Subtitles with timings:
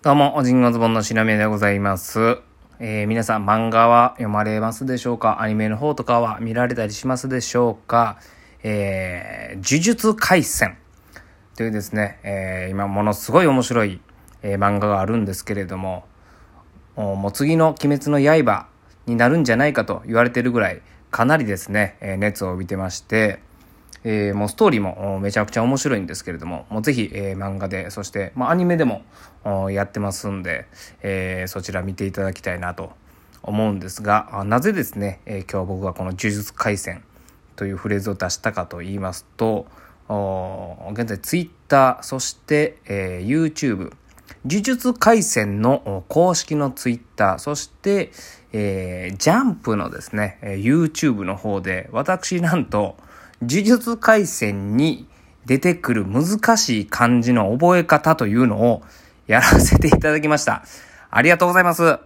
[0.00, 2.38] どうも、おじんごズボンのしなめでございます。
[2.78, 5.42] えー、皆さん漫画は読まれますでしょうか？
[5.42, 8.16] アニメの方とかは見られたりしますでしょうか？
[8.62, 10.78] えー、呪術廻戦
[11.56, 14.00] というですね、えー、今ものすごい面白い、
[14.44, 16.04] え、漫画があるんですけれども、
[16.94, 18.68] もう次の鬼滅の刃
[19.06, 20.80] になるんじゃないかと言われてるぐらい、
[21.10, 23.40] かなりですね、え熱を帯びてまして、
[24.04, 29.02] えー、もうストーリーもめちゃくちゃ面白いんですけれども、もうぜひ、えー、漫画で、そして、まあ、アニメでも
[29.70, 30.66] やってますんで、
[31.02, 32.92] えー、そちら見ていただきたいなと
[33.42, 37.02] 思うんですが、なぜですね、え今日僕がこの呪術廻戦
[37.56, 39.66] というフレーズを出したかと言いますと、
[40.92, 43.92] 現在 Twitter、そして、え YouTube、
[44.46, 48.10] 呪術廻戦の公式の Twitter、そして、
[48.52, 52.96] えー、ジャンプのですね、YouTube の方で、私なんと、
[53.42, 55.06] 呪術廻戦に
[55.46, 58.82] 出てくる難しい漢字の覚え方というのを
[59.26, 60.64] やらせていただきました。
[61.10, 61.98] ありがとうございます。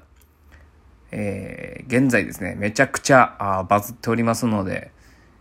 [1.11, 4.93] えー、現在ですね、めちゃくちゃあバズっておりますので、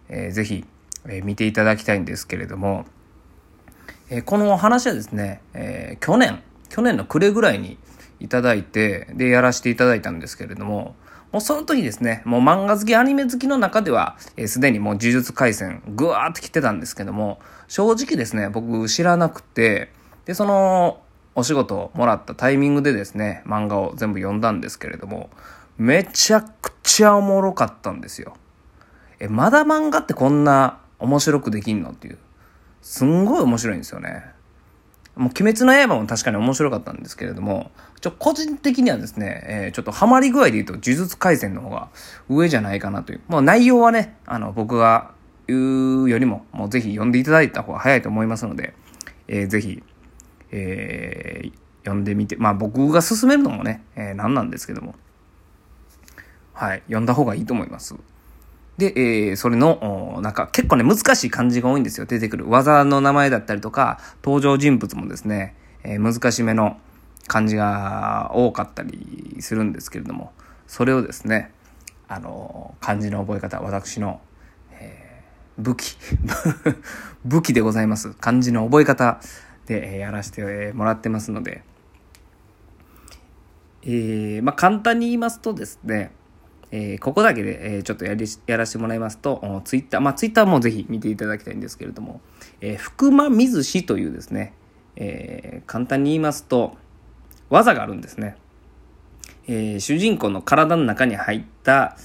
[0.09, 0.65] えー、ぜひ、
[1.05, 2.85] えー、見ていただきたいんですけれども、
[4.09, 7.77] えー、この話はですね、えー、去年、去年の暮れぐらいに
[8.19, 10.95] いただいて、で、やらせていただいたんですけれども、
[11.31, 19.91] もうその時ですね、もう漫画好き、アニメ好きの中では、す、えー、で、にもう呪術廻戦、ぐわーって来てたんですけども、正直ですね、僕知らなくて、
[20.25, 21.01] で、その、
[21.33, 25.29] お仕事をもらったタイミングでですね、漫画を全部読んだんですけれども、
[25.77, 28.35] めちゃくちゃおもろかったんですよ。
[29.19, 32.17] え、まだ漫画ってこんな面白くできんのっていう。
[32.81, 34.25] すんごい面白いんですよね。
[35.15, 41.89] もう鬼滅の刃も確かに面白かったんですけれども、ちょ、個人的にはですね、えー、ちょっとハマり具合で言うと、呪術廻戦の方が
[42.29, 43.21] 上じゃないかなという。
[43.27, 45.11] まあ内容はね、あの、僕が
[45.47, 48.73] 言うよりも、もうぜひ読んでいただいた方が早いと思いますので、
[49.27, 49.83] えー、ぜひ、
[50.51, 54.95] えー、読んでみて、まあ僕が勧めるのもね、えー、何なんですけども、
[56.53, 57.95] はい、読んだ方がいいと思います。
[58.81, 62.07] で、えー、それの、なんか結構ね、難しい漢字が多いんですよ。
[62.07, 62.49] 出てくる。
[62.49, 66.77] 技の名前だったりとか、登場人物もですね、えー、難しめの
[67.27, 70.31] 漢字が多かったりするんですけれども、
[70.65, 71.51] それをですね、
[72.07, 74.19] あの、漢字の覚え方、私の、
[74.71, 75.95] えー、武器、
[77.23, 78.15] 武器でございます。
[78.19, 79.19] 漢字の覚え方
[79.67, 81.61] で、えやらせてもらってますので、
[83.83, 86.13] えー、まあ簡単に言いますとですね、
[86.71, 92.21] えー、ここだけで、えー、ちょっとやり、やらせてもらいますと、ツイッター、まあ、ツイッターもぜひ見ていただきたいんですけれども、
[92.61, 94.53] えー、福間水氏というですね、
[94.95, 96.77] えー、簡単に言いますと、
[97.49, 98.37] 技があるんですね。
[99.47, 101.97] えー、主人公の体の中に入った、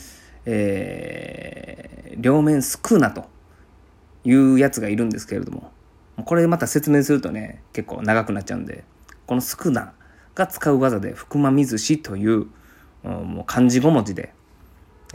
[0.46, 3.26] えー、両面スクーナと
[4.24, 5.70] いうやつがいるんですけれども、
[6.24, 8.84] これまた説明するとね、結構長くなっちゃうんで、
[9.26, 9.92] このスクナ
[10.34, 12.46] が使う技で、福間水氏という、
[13.04, 14.32] もう漢字5文字で、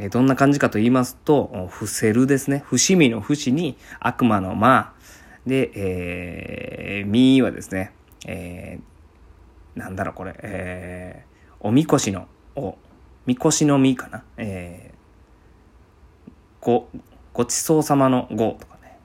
[0.04, 2.64] えどんな感じかと言いますと、伏せるですね。
[2.66, 4.94] 伏見の伏に悪魔の魔。
[5.46, 7.94] で、えー、みはですね、
[8.26, 12.80] えー、なんだろうこれ、えー、おみこしの、お、
[13.28, 14.24] みこしのみかな。
[14.38, 16.32] えー、
[16.62, 16.90] ご、
[17.32, 18.98] ごちそうさまのごとかね。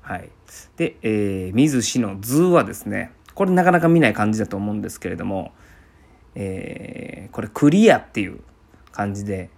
[0.00, 0.30] はい。
[0.78, 5.52] で、えー、水しの図はですね、これなかなか見ない感じだと思うんですけれども、
[6.34, 8.40] えー、これクリアっていう
[8.90, 9.50] 感じで、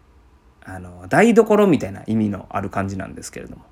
[0.66, 3.64] あの、台所みたいな意味のある感じなんですけれども。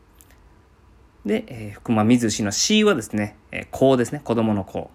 [1.27, 4.91] で、えー、福間水氏の C はですね、えー、子ですね、子供の子。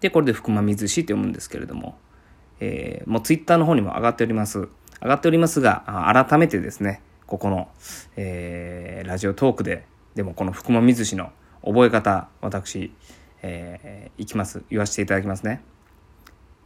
[0.00, 1.98] で、これで福間水氏って読むんですけれども、
[2.60, 4.68] えー、もうツイッターの方にも上がっております。
[5.02, 5.84] 上がっておりますが、
[6.28, 7.68] 改めてですね、ここの、
[8.16, 9.84] えー、ラジオトークで、
[10.14, 11.30] でもこの福間水氏の
[11.62, 12.92] 覚え方、私、
[13.42, 14.62] えー、いきます。
[14.70, 15.62] 言わせていただきますね。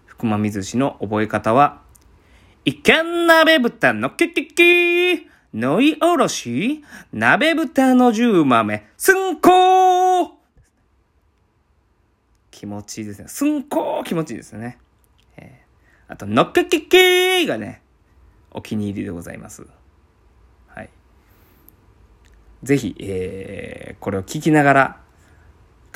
[0.07, 1.81] 福間水氏の覚え方は、
[2.69, 6.85] いけん鍋豚のキキキのいおろし
[7.15, 10.29] 鍋豚の十豆すんこー
[12.51, 13.29] 気持ちいいですね。
[13.29, 14.77] すんこー気持ちいいですね。
[15.39, 17.81] えー、あと、のっけききがね、
[18.51, 19.67] お気に入りでございます。
[20.67, 20.91] はい。
[22.65, 25.01] ぜひ、えー、これを聞きながら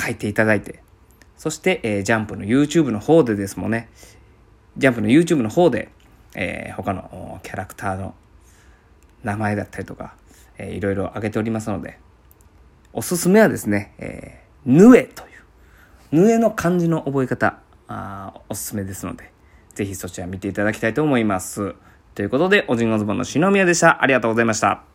[0.00, 0.82] 書いていただいて、
[1.37, 3.91] そして、えー、ジャンプの YouTube の方でですもんね、
[4.79, 5.91] ジャンプの YouTube の方で、
[6.34, 8.14] えー、他のキャラクターの
[9.23, 10.14] 名前だったりとか、
[10.58, 11.99] えー、いろいろ挙げておりますので、
[12.93, 15.26] おすすめはですね、えー、ぬえとい
[16.12, 17.58] う、ぬえの漢字の覚え方、
[17.88, 19.32] あおすすめですので、
[19.75, 21.75] ぜひそちら見ていただきたいと思います。
[22.14, 24.02] ということで、おじんごずぼんの篠宮でした。
[24.02, 24.92] ありがとうございました。